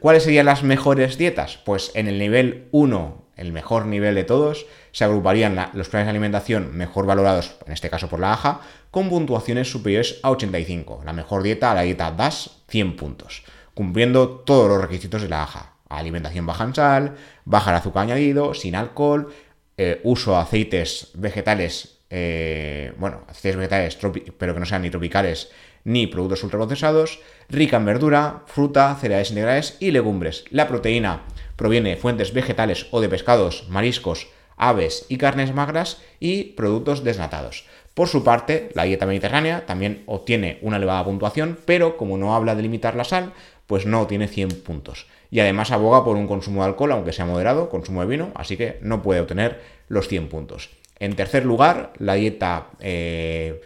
¿Cuáles 0.00 0.22
serían 0.22 0.46
las 0.46 0.62
mejores 0.62 1.18
dietas? 1.18 1.58
Pues 1.58 1.92
en 1.94 2.08
el 2.08 2.18
nivel 2.18 2.68
1 2.72 3.29
el 3.40 3.52
mejor 3.52 3.86
nivel 3.86 4.14
de 4.14 4.24
todos, 4.24 4.66
se 4.92 5.04
agruparían 5.04 5.56
los 5.72 5.88
planes 5.88 6.06
de 6.06 6.10
alimentación 6.10 6.76
mejor 6.76 7.06
valorados, 7.06 7.56
en 7.66 7.72
este 7.72 7.88
caso 7.88 8.08
por 8.08 8.20
la 8.20 8.34
AJA, 8.34 8.60
con 8.90 9.08
puntuaciones 9.08 9.70
superiores 9.70 10.20
a 10.22 10.30
85. 10.30 11.02
La 11.04 11.14
mejor 11.14 11.42
dieta, 11.42 11.74
la 11.74 11.82
dieta 11.82 12.10
DAS, 12.10 12.62
100 12.68 12.96
puntos, 12.96 13.42
cumpliendo 13.72 14.28
todos 14.28 14.68
los 14.68 14.80
requisitos 14.80 15.22
de 15.22 15.28
la 15.28 15.42
AJA. 15.42 15.72
Alimentación 15.88 16.46
baja 16.46 16.64
en 16.64 16.74
sal, 16.74 17.16
baja 17.44 17.70
el 17.70 17.76
azúcar 17.78 18.02
añadido, 18.02 18.52
sin 18.52 18.76
alcohol, 18.76 19.32
eh, 19.78 20.00
uso 20.04 20.32
de 20.32 20.36
aceites 20.36 21.10
vegetales, 21.14 21.99
eh, 22.10 22.92
bueno, 22.98 23.22
aceites 23.28 23.56
vegetales, 23.56 23.98
pero 24.36 24.54
que 24.54 24.60
no 24.60 24.66
sean 24.66 24.82
ni 24.82 24.90
tropicales 24.90 25.50
ni 25.84 26.06
productos 26.06 26.44
ultraprocesados, 26.44 27.20
rica 27.48 27.78
en 27.78 27.86
verdura, 27.86 28.42
fruta, 28.46 28.94
cereales 29.00 29.30
integrales 29.30 29.76
y 29.80 29.92
legumbres. 29.92 30.44
La 30.50 30.68
proteína 30.68 31.22
proviene 31.56 31.90
de 31.90 31.96
fuentes 31.96 32.32
vegetales 32.32 32.86
o 32.90 33.00
de 33.00 33.08
pescados, 33.08 33.66
mariscos, 33.68 34.28
aves 34.56 35.06
y 35.08 35.16
carnes 35.16 35.54
magras 35.54 36.02
y 36.18 36.52
productos 36.52 37.02
desnatados. 37.02 37.64
Por 37.94 38.08
su 38.08 38.22
parte, 38.22 38.70
la 38.74 38.84
dieta 38.84 39.06
mediterránea 39.06 39.66
también 39.66 40.02
obtiene 40.06 40.58
una 40.62 40.76
elevada 40.76 41.04
puntuación, 41.04 41.58
pero 41.64 41.96
como 41.96 42.18
no 42.18 42.34
habla 42.34 42.54
de 42.54 42.62
limitar 42.62 42.94
la 42.94 43.04
sal, 43.04 43.32
pues 43.66 43.86
no 43.86 44.06
tiene 44.06 44.28
100 44.28 44.62
puntos. 44.62 45.06
Y 45.30 45.40
además 45.40 45.70
aboga 45.70 46.04
por 46.04 46.16
un 46.16 46.26
consumo 46.26 46.62
de 46.62 46.68
alcohol, 46.68 46.92
aunque 46.92 47.12
sea 47.12 47.24
moderado, 47.24 47.68
consumo 47.68 48.00
de 48.00 48.08
vino, 48.08 48.32
así 48.34 48.56
que 48.56 48.78
no 48.82 49.02
puede 49.02 49.20
obtener 49.20 49.60
los 49.88 50.08
100 50.08 50.28
puntos. 50.28 50.70
En 51.00 51.16
tercer 51.16 51.44
lugar, 51.44 51.92
la 51.98 52.14
dieta 52.14 52.68
eh, 52.78 53.60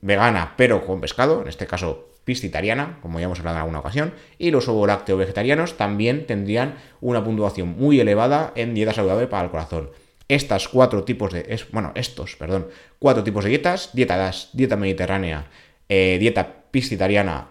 vegana 0.00 0.54
pero 0.56 0.86
con 0.86 1.00
pescado, 1.00 1.42
en 1.42 1.48
este 1.48 1.66
caso 1.66 2.08
piscitariana, 2.24 2.98
como 3.02 3.20
ya 3.20 3.26
hemos 3.26 3.38
hablado 3.38 3.56
en 3.56 3.60
alguna 3.60 3.78
ocasión, 3.78 4.12
y 4.38 4.50
los 4.50 4.68
ovo-lácteo 4.68 5.16
vegetarianos 5.16 5.76
también 5.76 6.26
tendrían 6.26 6.74
una 7.00 7.22
puntuación 7.22 7.76
muy 7.78 8.00
elevada 8.00 8.52
en 8.56 8.74
dieta 8.74 8.92
saludable 8.92 9.28
para 9.28 9.44
el 9.44 9.50
corazón. 9.50 9.90
Estas 10.28 10.66
cuatro 10.66 11.04
tipos 11.04 11.32
de, 11.32 11.60
bueno, 11.70 11.92
estos, 11.94 12.34
perdón, 12.34 12.66
cuatro 12.98 13.22
tipos 13.22 13.44
de 13.44 13.50
dietas, 13.50 13.90
dieta 13.92 14.16
DAS, 14.16 14.50
dieta 14.54 14.76
mediterránea, 14.76 15.46
eh, 15.88 16.16
dieta 16.18 16.64
piscitariana 16.72 17.48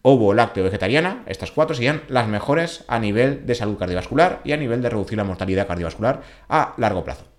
ovo, 0.00 0.32
lácteo, 0.32 0.64
vegetariana, 0.64 1.24
estas 1.26 1.50
cuatro 1.50 1.74
serían 1.74 2.02
las 2.08 2.26
mejores 2.26 2.84
a 2.88 2.98
nivel 2.98 3.44
de 3.44 3.54
salud 3.54 3.76
cardiovascular 3.76 4.40
y 4.44 4.52
a 4.52 4.56
nivel 4.56 4.80
de 4.80 4.88
reducir 4.88 5.18
la 5.18 5.24
mortalidad 5.24 5.66
cardiovascular 5.66 6.22
a 6.48 6.74
largo 6.78 7.04
plazo. 7.04 7.33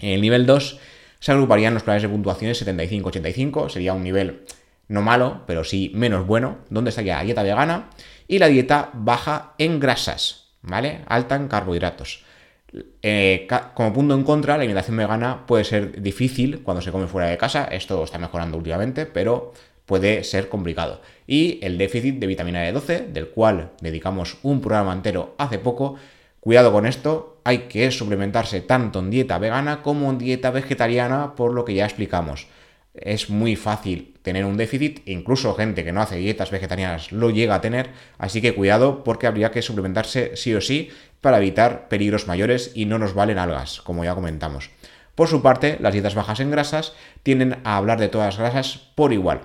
En 0.00 0.10
el 0.10 0.20
nivel 0.20 0.46
2 0.46 0.78
se 1.18 1.32
agruparían 1.32 1.74
los 1.74 1.82
planes 1.82 2.02
de 2.02 2.08
puntuaciones 2.08 2.64
75-85, 2.66 3.68
sería 3.70 3.94
un 3.94 4.02
nivel 4.02 4.42
no 4.88 5.02
malo, 5.02 5.42
pero 5.46 5.64
sí 5.64 5.90
menos 5.94 6.26
bueno, 6.26 6.58
donde 6.70 6.90
estaría 6.90 7.16
la 7.16 7.24
dieta 7.24 7.42
vegana 7.42 7.90
y 8.28 8.38
la 8.38 8.48
dieta 8.48 8.90
baja 8.92 9.54
en 9.58 9.80
grasas, 9.80 10.52
¿vale? 10.62 11.00
Alta 11.06 11.36
en 11.36 11.48
carbohidratos. 11.48 12.24
Eh, 13.02 13.46
como 13.74 13.92
punto 13.92 14.14
en 14.14 14.24
contra, 14.24 14.54
la 14.54 14.60
alimentación 14.60 14.96
vegana 14.96 15.46
puede 15.46 15.64
ser 15.64 16.02
difícil 16.02 16.62
cuando 16.62 16.82
se 16.82 16.92
come 16.92 17.06
fuera 17.06 17.28
de 17.28 17.38
casa, 17.38 17.64
esto 17.64 18.02
está 18.04 18.18
mejorando 18.18 18.58
últimamente, 18.58 19.06
pero 19.06 19.52
puede 19.86 20.24
ser 20.24 20.48
complicado. 20.48 21.00
Y 21.26 21.58
el 21.62 21.78
déficit 21.78 22.18
de 22.18 22.26
vitamina 22.26 22.68
D12, 22.68 23.06
del 23.06 23.28
cual 23.28 23.70
dedicamos 23.80 24.38
un 24.42 24.60
programa 24.60 24.92
entero 24.92 25.34
hace 25.38 25.58
poco, 25.58 25.96
cuidado 26.46 26.70
con 26.70 26.86
esto, 26.86 27.40
hay 27.42 27.66
que 27.66 27.90
suplementarse 27.90 28.60
tanto 28.60 29.00
en 29.00 29.10
dieta 29.10 29.36
vegana 29.40 29.82
como 29.82 30.08
en 30.10 30.18
dieta 30.18 30.52
vegetariana, 30.52 31.34
por 31.34 31.52
lo 31.52 31.64
que 31.64 31.74
ya 31.74 31.84
explicamos. 31.84 32.46
Es 32.94 33.30
muy 33.30 33.56
fácil 33.56 34.14
tener 34.22 34.44
un 34.44 34.56
déficit, 34.56 35.00
incluso 35.08 35.56
gente 35.56 35.82
que 35.82 35.90
no 35.90 36.02
hace 36.02 36.18
dietas 36.18 36.52
vegetarianas 36.52 37.10
lo 37.10 37.30
llega 37.30 37.56
a 37.56 37.60
tener, 37.60 37.90
así 38.16 38.40
que 38.40 38.54
cuidado 38.54 39.02
porque 39.02 39.26
habría 39.26 39.50
que 39.50 39.60
suplementarse 39.60 40.36
sí 40.36 40.54
o 40.54 40.60
sí 40.60 40.90
para 41.20 41.38
evitar 41.38 41.88
peligros 41.88 42.28
mayores 42.28 42.70
y 42.76 42.84
no 42.84 43.00
nos 43.00 43.12
valen 43.12 43.38
algas, 43.38 43.80
como 43.80 44.04
ya 44.04 44.14
comentamos. 44.14 44.70
Por 45.16 45.26
su 45.26 45.42
parte, 45.42 45.78
las 45.80 45.94
dietas 45.94 46.14
bajas 46.14 46.38
en 46.38 46.52
grasas 46.52 46.92
tienden 47.24 47.56
a 47.64 47.76
hablar 47.76 47.98
de 47.98 48.06
todas 48.08 48.38
las 48.38 48.52
grasas 48.52 48.92
por 48.94 49.12
igual, 49.12 49.40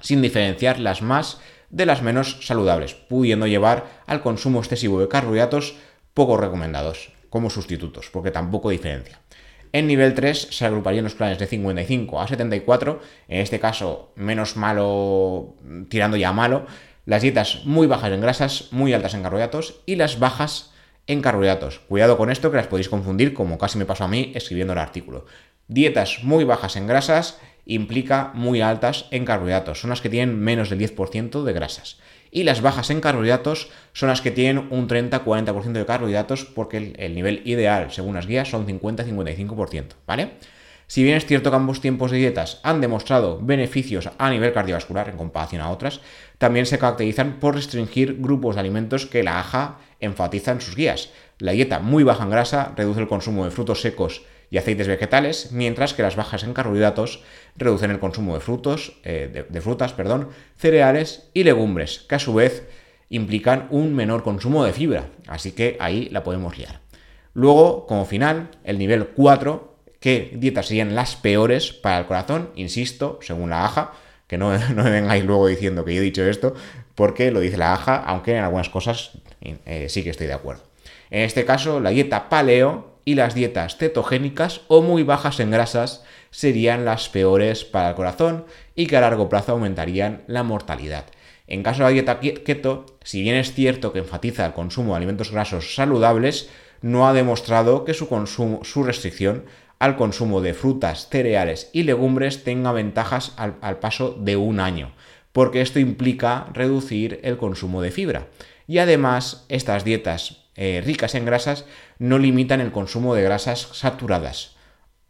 sin 0.00 0.22
diferenciar 0.22 0.78
las 0.78 1.02
más 1.02 1.42
de 1.68 1.84
las 1.84 2.00
menos 2.00 2.38
saludables, 2.40 2.94
pudiendo 2.94 3.46
llevar 3.46 4.02
al 4.06 4.22
consumo 4.22 4.60
excesivo 4.60 4.98
de 4.98 5.08
carbohidratos 5.08 5.74
poco 6.14 6.36
recomendados 6.36 7.12
como 7.30 7.50
sustitutos, 7.50 8.10
porque 8.10 8.30
tampoco 8.30 8.70
diferencia. 8.70 9.20
En 9.72 9.86
nivel 9.86 10.12
3 10.12 10.48
se 10.50 10.66
agruparían 10.66 11.04
los 11.04 11.14
planes 11.14 11.38
de 11.38 11.46
55 11.46 12.20
a 12.20 12.28
74, 12.28 13.00
en 13.28 13.40
este 13.40 13.58
caso 13.58 14.12
menos 14.16 14.56
malo, 14.56 15.54
tirando 15.88 16.18
ya 16.18 16.32
malo, 16.32 16.66
las 17.06 17.22
dietas 17.22 17.62
muy 17.64 17.86
bajas 17.86 18.12
en 18.12 18.20
grasas, 18.20 18.68
muy 18.70 18.92
altas 18.92 19.14
en 19.14 19.22
carbohidratos 19.22 19.80
y 19.86 19.96
las 19.96 20.18
bajas 20.18 20.72
en 21.06 21.22
carbohidratos. 21.22 21.80
Cuidado 21.80 22.18
con 22.18 22.30
esto 22.30 22.50
que 22.50 22.58
las 22.58 22.66
podéis 22.66 22.90
confundir, 22.90 23.32
como 23.32 23.58
casi 23.58 23.78
me 23.78 23.86
pasó 23.86 24.04
a 24.04 24.08
mí 24.08 24.32
escribiendo 24.34 24.74
el 24.74 24.78
artículo. 24.78 25.24
Dietas 25.68 26.22
muy 26.22 26.44
bajas 26.44 26.76
en 26.76 26.86
grasas 26.86 27.40
implica 27.64 28.30
muy 28.34 28.60
altas 28.60 29.06
en 29.10 29.24
carbohidratos, 29.24 29.80
son 29.80 29.90
las 29.90 30.00
que 30.00 30.10
tienen 30.10 30.38
menos 30.38 30.68
del 30.68 30.80
10% 30.80 31.44
de 31.44 31.52
grasas. 31.52 31.98
Y 32.34 32.44
las 32.44 32.62
bajas 32.62 32.88
en 32.88 33.02
carbohidratos 33.02 33.68
son 33.92 34.08
las 34.08 34.22
que 34.22 34.30
tienen 34.30 34.66
un 34.70 34.88
30-40% 34.88 35.72
de 35.72 35.84
carbohidratos 35.84 36.46
porque 36.46 36.94
el, 36.96 37.14
nivel 37.14 37.42
ideal, 37.44 37.92
según 37.92 38.14
las 38.14 38.26
guías, 38.26 38.48
son 38.48 38.66
50-55%, 38.66 39.84
¿vale? 40.06 40.30
Si 40.86 41.02
bien 41.02 41.18
es 41.18 41.26
cierto 41.26 41.50
que 41.50 41.56
ambos 41.56 41.82
tiempos 41.82 42.10
de 42.10 42.16
dietas 42.16 42.58
han 42.62 42.80
demostrado 42.80 43.38
beneficios 43.38 44.08
a 44.16 44.30
nivel 44.30 44.54
cardiovascular 44.54 45.10
en 45.10 45.18
comparación 45.18 45.60
a 45.60 45.70
otras, 45.70 46.00
también 46.38 46.64
se 46.64 46.78
caracterizan 46.78 47.38
por 47.38 47.54
restringir 47.54 48.16
grupos 48.18 48.54
de 48.54 48.60
alimentos 48.60 49.04
que 49.04 49.22
la 49.22 49.38
AJA 49.38 49.76
enfatiza 50.00 50.52
en 50.52 50.62
sus 50.62 50.74
guías. 50.74 51.10
La 51.38 51.52
dieta 51.52 51.80
muy 51.80 52.02
baja 52.02 52.24
en 52.24 52.30
grasa 52.30 52.72
reduce 52.74 53.00
el 53.00 53.08
consumo 53.08 53.44
de 53.44 53.50
frutos 53.50 53.82
secos 53.82 54.22
y 54.52 54.58
aceites 54.58 54.86
vegetales, 54.86 55.48
mientras 55.50 55.94
que 55.94 56.02
las 56.02 56.14
bajas 56.14 56.44
en 56.44 56.52
carbohidratos 56.52 57.22
reducen 57.56 57.90
el 57.90 57.98
consumo 57.98 58.34
de 58.34 58.40
frutos, 58.40 59.00
eh, 59.02 59.46
de, 59.48 59.60
frutas, 59.62 59.94
perdón, 59.94 60.28
cereales 60.58 61.30
y 61.32 61.44
legumbres, 61.44 62.04
que 62.06 62.16
a 62.16 62.18
su 62.18 62.34
vez 62.34 62.68
implican 63.08 63.66
un 63.70 63.94
menor 63.94 64.22
consumo 64.22 64.66
de 64.66 64.74
fibra. 64.74 65.06
Así 65.26 65.52
que 65.52 65.78
ahí 65.80 66.10
la 66.10 66.22
podemos 66.22 66.58
liar. 66.58 66.80
Luego, 67.32 67.86
como 67.86 68.04
final, 68.04 68.50
el 68.62 68.78
nivel 68.78 69.06
4, 69.06 69.74
que 70.00 70.32
dietas 70.34 70.66
serían 70.66 70.94
las 70.94 71.16
peores 71.16 71.72
para 71.72 72.00
el 72.00 72.04
corazón, 72.04 72.50
insisto, 72.54 73.20
según 73.22 73.48
la 73.48 73.64
AJA, 73.64 73.92
que 74.26 74.36
no, 74.36 74.54
no 74.74 74.84
me 74.84 74.90
vengáis 74.90 75.24
luego 75.24 75.46
diciendo 75.46 75.82
que 75.86 75.94
yo 75.94 76.02
he 76.02 76.04
dicho 76.04 76.26
esto, 76.26 76.54
porque 76.94 77.30
lo 77.30 77.40
dice 77.40 77.56
la 77.56 77.72
AJA, 77.72 77.96
aunque 77.96 78.36
en 78.36 78.44
algunas 78.44 78.68
cosas 78.68 79.12
eh, 79.40 79.86
sí 79.88 80.04
que 80.04 80.10
estoy 80.10 80.26
de 80.26 80.34
acuerdo. 80.34 80.62
En 81.08 81.22
este 81.22 81.46
caso, 81.46 81.80
la 81.80 81.88
dieta 81.88 82.28
paleo 82.28 82.91
y 83.04 83.14
las 83.14 83.34
dietas 83.34 83.76
cetogénicas 83.76 84.62
o 84.68 84.82
muy 84.82 85.02
bajas 85.02 85.40
en 85.40 85.50
grasas 85.50 86.04
serían 86.30 86.84
las 86.84 87.08
peores 87.08 87.64
para 87.64 87.90
el 87.90 87.94
corazón 87.94 88.46
y 88.74 88.86
que 88.86 88.96
a 88.96 89.00
largo 89.00 89.28
plazo 89.28 89.52
aumentarían 89.52 90.22
la 90.26 90.42
mortalidad. 90.42 91.06
En 91.46 91.62
caso 91.62 91.80
de 91.80 91.84
la 91.84 91.90
dieta 91.90 92.20
keto, 92.20 92.86
si 93.04 93.20
bien 93.22 93.36
es 93.36 93.52
cierto 93.52 93.92
que 93.92 93.98
enfatiza 93.98 94.46
el 94.46 94.52
consumo 94.52 94.92
de 94.92 94.98
alimentos 94.98 95.30
grasos 95.30 95.74
saludables, 95.74 96.48
no 96.80 97.06
ha 97.06 97.12
demostrado 97.12 97.84
que 97.84 97.94
su, 97.94 98.08
consumo, 98.08 98.64
su 98.64 98.82
restricción 98.82 99.44
al 99.78 99.96
consumo 99.96 100.40
de 100.40 100.54
frutas, 100.54 101.08
cereales 101.10 101.68
y 101.72 101.82
legumbres 101.82 102.44
tenga 102.44 102.72
ventajas 102.72 103.32
al, 103.36 103.56
al 103.60 103.78
paso 103.78 104.16
de 104.18 104.36
un 104.36 104.60
año, 104.60 104.92
porque 105.32 105.60
esto 105.60 105.80
implica 105.80 106.46
reducir 106.52 107.20
el 107.24 107.36
consumo 107.36 107.82
de 107.82 107.90
fibra. 107.90 108.28
Y 108.68 108.78
además, 108.78 109.44
estas 109.48 109.84
dietas 109.84 110.41
eh, 110.56 110.82
ricas 110.84 111.14
en 111.14 111.24
grasas 111.24 111.64
no 111.98 112.18
limitan 112.18 112.60
el 112.60 112.72
consumo 112.72 113.14
de 113.14 113.22
grasas 113.22 113.68
saturadas. 113.72 114.56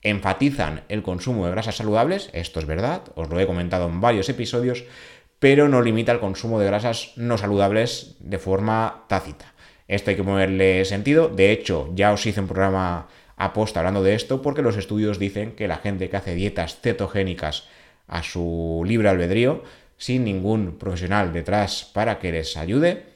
Enfatizan 0.02 0.82
el 0.88 1.02
consumo 1.02 1.46
de 1.46 1.52
grasas 1.52 1.76
saludables, 1.76 2.30
esto 2.32 2.58
es 2.60 2.66
verdad, 2.66 3.02
os 3.14 3.28
lo 3.28 3.38
he 3.38 3.46
comentado 3.46 3.86
en 3.86 4.00
varios 4.00 4.28
episodios, 4.28 4.84
pero 5.38 5.68
no 5.68 5.82
limita 5.82 6.12
el 6.12 6.20
consumo 6.20 6.60
de 6.60 6.66
grasas 6.66 7.12
no 7.16 7.38
saludables 7.38 8.16
de 8.20 8.38
forma 8.38 9.04
tácita. 9.08 9.52
Esto 9.88 10.10
hay 10.10 10.16
que 10.16 10.22
moverle 10.22 10.84
sentido. 10.84 11.28
De 11.28 11.52
hecho, 11.52 11.90
ya 11.94 12.12
os 12.12 12.24
hice 12.24 12.40
un 12.40 12.46
programa 12.46 13.08
aposta 13.36 13.80
hablando 13.80 14.02
de 14.02 14.14
esto 14.14 14.40
porque 14.40 14.62
los 14.62 14.76
estudios 14.76 15.18
dicen 15.18 15.52
que 15.52 15.68
la 15.68 15.78
gente 15.78 16.08
que 16.08 16.16
hace 16.16 16.34
dietas 16.34 16.80
cetogénicas 16.80 17.64
a 18.06 18.22
su 18.22 18.84
libre 18.86 19.08
albedrío, 19.08 19.64
sin 19.96 20.24
ningún 20.24 20.78
profesional 20.78 21.32
detrás 21.32 21.90
para 21.92 22.18
que 22.18 22.32
les 22.32 22.56
ayude, 22.56 23.11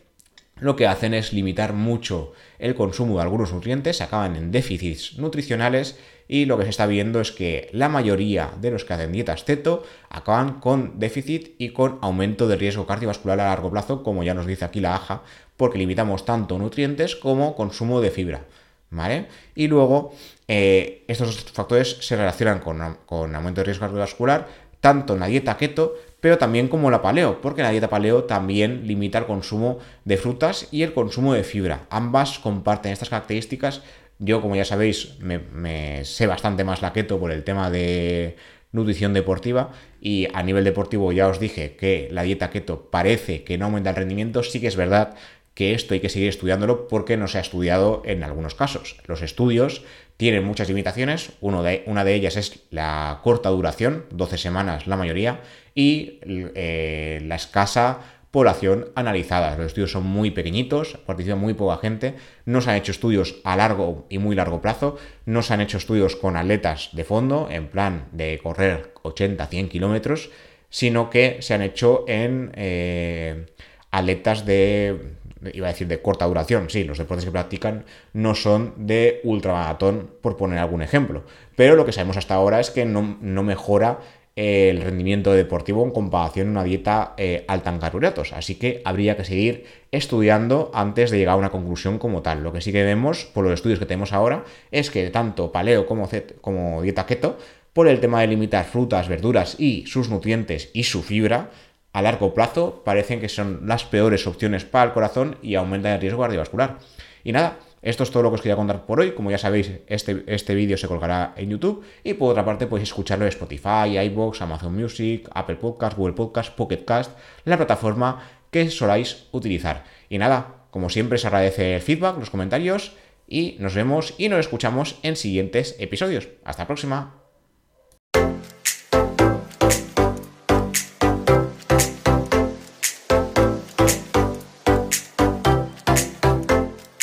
lo 0.58 0.74
que 0.74 0.86
hacen 0.86 1.12
es 1.12 1.32
limitar 1.32 1.74
mucho 1.74 2.32
el 2.58 2.74
consumo 2.74 3.16
de 3.16 3.22
algunos 3.22 3.52
nutrientes, 3.52 4.00
acaban 4.00 4.36
en 4.36 4.50
déficits 4.50 5.18
nutricionales 5.18 5.98
y 6.28 6.46
lo 6.46 6.56
que 6.56 6.64
se 6.64 6.70
está 6.70 6.86
viendo 6.86 7.20
es 7.20 7.30
que 7.30 7.68
la 7.72 7.88
mayoría 7.88 8.50
de 8.60 8.70
los 8.70 8.84
que 8.84 8.94
hacen 8.94 9.12
dietas 9.12 9.44
ceto 9.44 9.84
acaban 10.08 10.60
con 10.60 10.98
déficit 10.98 11.54
y 11.58 11.70
con 11.70 11.98
aumento 12.00 12.48
de 12.48 12.56
riesgo 12.56 12.86
cardiovascular 12.86 13.38
a 13.38 13.48
largo 13.48 13.70
plazo, 13.70 14.02
como 14.02 14.24
ya 14.24 14.34
nos 14.34 14.46
dice 14.46 14.64
aquí 14.64 14.80
la 14.80 14.96
AJA, 14.96 15.22
porque 15.56 15.78
limitamos 15.78 16.24
tanto 16.24 16.58
nutrientes 16.58 17.16
como 17.16 17.54
consumo 17.54 18.00
de 18.00 18.10
fibra. 18.10 18.44
¿Vale? 18.88 19.26
Y 19.56 19.66
luego 19.66 20.14
eh, 20.46 21.04
estos 21.08 21.42
factores 21.52 21.98
se 22.00 22.16
relacionan 22.16 22.60
con, 22.60 22.98
con 23.04 23.34
aumento 23.34 23.60
de 23.60 23.64
riesgo 23.64 23.84
cardiovascular, 23.84 24.46
tanto 24.80 25.14
en 25.14 25.20
la 25.20 25.26
dieta 25.26 25.56
keto 25.56 25.94
pero 26.20 26.38
también 26.38 26.68
como 26.68 26.90
la 26.90 27.02
paleo, 27.02 27.40
porque 27.40 27.62
la 27.62 27.70
dieta 27.70 27.88
paleo 27.88 28.24
también 28.24 28.86
limita 28.86 29.18
el 29.18 29.26
consumo 29.26 29.78
de 30.04 30.16
frutas 30.16 30.68
y 30.70 30.82
el 30.82 30.92
consumo 30.92 31.34
de 31.34 31.44
fibra. 31.44 31.86
Ambas 31.90 32.38
comparten 32.38 32.92
estas 32.92 33.10
características. 33.10 33.82
Yo, 34.18 34.40
como 34.40 34.56
ya 34.56 34.64
sabéis, 34.64 35.18
me, 35.20 36.04
sé 36.04 36.26
bastante 36.26 36.64
más 36.64 36.82
la 36.82 36.92
keto 36.92 37.20
por 37.20 37.30
el 37.30 37.44
tema 37.44 37.70
de 37.70 38.36
nutrición 38.72 39.14
deportiva 39.14 39.72
y 40.00 40.28
a 40.34 40.42
nivel 40.42 40.64
deportivo 40.64 41.12
ya 41.12 41.28
os 41.28 41.40
dije 41.40 41.76
que 41.76 42.08
la 42.10 42.22
dieta 42.22 42.50
keto 42.50 42.90
parece 42.90 43.42
que 43.44 43.58
no 43.58 43.66
aumenta 43.66 43.90
el 43.90 43.96
rendimiento, 43.96 44.42
sí 44.42 44.60
que 44.60 44.66
es 44.66 44.76
verdad 44.76 45.14
que 45.56 45.72
esto 45.72 45.94
hay 45.94 46.00
que 46.00 46.10
seguir 46.10 46.28
estudiándolo 46.28 46.86
porque 46.86 47.16
no 47.16 47.28
se 47.28 47.38
ha 47.38 47.40
estudiado 47.40 48.02
en 48.04 48.22
algunos 48.22 48.54
casos. 48.54 48.98
Los 49.06 49.22
estudios 49.22 49.82
tienen 50.18 50.44
muchas 50.44 50.68
limitaciones, 50.68 51.32
de, 51.40 51.82
una 51.86 52.04
de 52.04 52.14
ellas 52.14 52.36
es 52.36 52.60
la 52.70 53.20
corta 53.24 53.48
duración, 53.48 54.04
12 54.10 54.36
semanas 54.36 54.86
la 54.86 54.98
mayoría, 54.98 55.40
y 55.74 56.20
eh, 56.22 57.22
la 57.24 57.36
escasa 57.36 58.00
población 58.30 58.90
analizada. 58.96 59.56
Los 59.56 59.68
estudios 59.68 59.92
son 59.92 60.04
muy 60.04 60.30
pequeñitos, 60.30 60.98
participa 61.06 61.36
muy 61.36 61.54
poca 61.54 61.78
gente, 61.78 62.16
no 62.44 62.60
se 62.60 62.68
han 62.68 62.76
hecho 62.76 62.92
estudios 62.92 63.36
a 63.42 63.56
largo 63.56 64.04
y 64.10 64.18
muy 64.18 64.36
largo 64.36 64.60
plazo, 64.60 64.98
no 65.24 65.40
se 65.40 65.54
han 65.54 65.62
hecho 65.62 65.78
estudios 65.78 66.16
con 66.16 66.36
atletas 66.36 66.90
de 66.92 67.04
fondo, 67.04 67.48
en 67.50 67.68
plan 67.68 68.08
de 68.12 68.38
correr 68.42 68.92
80-100 69.04 69.68
kilómetros, 69.70 70.28
sino 70.68 71.08
que 71.08 71.38
se 71.40 71.54
han 71.54 71.62
hecho 71.62 72.04
en 72.08 72.52
eh, 72.56 73.46
atletas 73.90 74.44
de, 74.44 75.16
iba 75.52 75.68
a 75.68 75.72
decir 75.72 75.88
de 75.88 76.00
corta 76.00 76.26
duración, 76.26 76.70
sí, 76.70 76.84
los 76.84 76.98
deportes 76.98 77.24
que 77.24 77.30
practican 77.30 77.84
no 78.12 78.34
son 78.34 78.74
de 78.76 79.20
ultramaratón, 79.24 80.10
por 80.20 80.36
poner 80.36 80.58
algún 80.58 80.82
ejemplo, 80.82 81.24
pero 81.56 81.76
lo 81.76 81.84
que 81.84 81.92
sabemos 81.92 82.16
hasta 82.16 82.34
ahora 82.34 82.60
es 82.60 82.70
que 82.70 82.84
no, 82.84 83.18
no 83.20 83.42
mejora 83.42 84.00
el 84.36 84.82
rendimiento 84.82 85.32
deportivo 85.32 85.82
en 85.82 85.90
comparación 85.90 86.48
a 86.48 86.50
una 86.50 86.64
dieta 86.64 87.14
eh, 87.16 87.46
alta 87.48 87.70
en 87.70 87.78
carbohidratos. 87.78 88.34
Así 88.34 88.56
que 88.56 88.82
habría 88.84 89.16
que 89.16 89.24
seguir 89.24 89.64
estudiando 89.90 90.70
antes 90.74 91.10
de 91.10 91.16
llegar 91.16 91.34
a 91.34 91.38
una 91.38 91.50
conclusión 91.50 91.98
como 91.98 92.20
tal. 92.20 92.42
Lo 92.42 92.52
que 92.52 92.60
sí 92.60 92.70
que 92.70 92.84
vemos, 92.84 93.24
por 93.24 93.44
los 93.44 93.54
estudios 93.54 93.78
que 93.78 93.86
tenemos 93.86 94.12
ahora, 94.12 94.44
es 94.70 94.90
que 94.90 95.08
tanto 95.08 95.52
paleo 95.52 95.86
como, 95.86 96.06
como 96.42 96.82
dieta 96.82 97.06
keto, 97.06 97.38
por 97.72 97.88
el 97.88 98.00
tema 98.00 98.20
de 98.20 98.26
limitar 98.26 98.66
frutas, 98.66 99.08
verduras 99.08 99.56
y 99.58 99.86
sus 99.86 100.10
nutrientes 100.10 100.70
y 100.74 100.84
su 100.84 101.02
fibra, 101.02 101.50
a 101.96 102.02
largo 102.02 102.34
plazo 102.34 102.82
parecen 102.84 103.20
que 103.20 103.30
son 103.30 103.60
las 103.64 103.84
peores 103.84 104.26
opciones 104.26 104.66
para 104.66 104.84
el 104.84 104.92
corazón 104.92 105.38
y 105.40 105.54
aumentan 105.54 105.92
el 105.94 106.00
riesgo 106.02 106.20
cardiovascular. 106.20 106.76
Y 107.24 107.32
nada, 107.32 107.56
esto 107.80 108.02
es 108.02 108.10
todo 108.10 108.22
lo 108.22 108.28
que 108.28 108.34
os 108.34 108.42
quería 108.42 108.54
contar 108.54 108.84
por 108.84 109.00
hoy. 109.00 109.12
Como 109.12 109.30
ya 109.30 109.38
sabéis, 109.38 109.70
este, 109.86 110.22
este 110.26 110.54
vídeo 110.54 110.76
se 110.76 110.88
colgará 110.88 111.32
en 111.38 111.48
YouTube 111.48 111.82
y 112.04 112.12
por 112.12 112.32
otra 112.32 112.44
parte 112.44 112.66
podéis 112.66 112.90
escucharlo 112.90 113.24
en 113.24 113.30
Spotify, 113.30 113.98
iBox, 113.98 114.42
Amazon 114.42 114.76
Music, 114.76 115.26
Apple 115.32 115.56
Podcast, 115.56 115.96
Google 115.96 116.12
Podcast, 116.12 116.52
Pocket 116.52 116.84
Cast, 116.84 117.16
la 117.46 117.56
plataforma 117.56 118.28
que 118.50 118.68
soláis 118.68 119.28
utilizar. 119.32 119.84
Y 120.10 120.18
nada, 120.18 120.66
como 120.70 120.90
siempre, 120.90 121.16
se 121.16 121.28
agradece 121.28 121.76
el 121.76 121.80
feedback, 121.80 122.18
los 122.18 122.28
comentarios 122.28 122.92
y 123.26 123.56
nos 123.58 123.74
vemos 123.74 124.12
y 124.18 124.28
nos 124.28 124.40
escuchamos 124.40 124.98
en 125.02 125.16
siguientes 125.16 125.76
episodios. 125.78 126.28
Hasta 126.44 126.64
la 126.64 126.66
próxima. 126.66 127.25